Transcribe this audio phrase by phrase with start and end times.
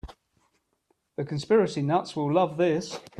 [1.15, 2.99] The conspiracy nuts will love this.